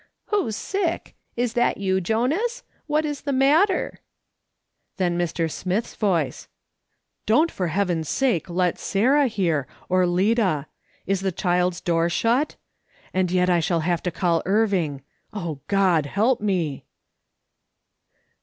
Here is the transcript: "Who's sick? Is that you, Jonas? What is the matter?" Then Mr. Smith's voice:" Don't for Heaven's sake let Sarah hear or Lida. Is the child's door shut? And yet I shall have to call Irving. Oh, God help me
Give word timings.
"Who's 0.31 0.55
sick? 0.55 1.13
Is 1.35 1.53
that 1.53 1.77
you, 1.77 2.01
Jonas? 2.01 2.63
What 2.87 3.05
is 3.05 3.21
the 3.21 3.31
matter?" 3.31 3.99
Then 4.97 5.15
Mr. 5.15 5.45
Smith's 5.51 5.93
voice:" 5.93 6.47
Don't 7.27 7.51
for 7.51 7.67
Heaven's 7.67 8.09
sake 8.09 8.49
let 8.49 8.79
Sarah 8.79 9.27
hear 9.27 9.67
or 9.89 10.07
Lida. 10.07 10.65
Is 11.05 11.19
the 11.19 11.31
child's 11.31 11.81
door 11.81 12.09
shut? 12.09 12.55
And 13.13 13.29
yet 13.29 13.47
I 13.47 13.59
shall 13.59 13.81
have 13.81 14.01
to 14.01 14.09
call 14.09 14.41
Irving. 14.47 15.03
Oh, 15.35 15.59
God 15.67 16.07
help 16.07 16.41
me 16.41 16.87